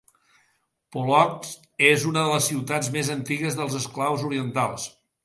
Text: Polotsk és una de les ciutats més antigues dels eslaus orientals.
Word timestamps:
Polotsk 0.95 1.67
és 1.89 2.05
una 2.11 2.23
de 2.27 2.31
les 2.31 2.47
ciutats 2.53 2.89
més 2.97 3.13
antigues 3.17 3.59
dels 3.61 3.77
eslaus 3.81 4.25
orientals. 4.31 4.89